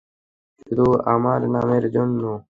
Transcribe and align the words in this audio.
শুধু 0.61 0.85
আমার 1.13 1.39
নামের 1.55 1.83
জন্য,। 1.91 2.21